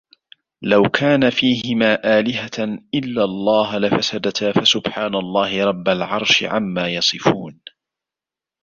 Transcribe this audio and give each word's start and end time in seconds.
لو 0.61 0.83
كان 0.83 1.29
فيهما 1.29 2.19
آلهة 2.19 2.79
إلا 2.93 3.23
الله 3.23 3.77
لفسدتا 3.77 4.51
فسبحان 4.51 5.15
الله 5.15 5.65
رب 5.65 5.89
العرش 5.89 6.43
عما 6.43 6.87
يصفون 6.87 7.59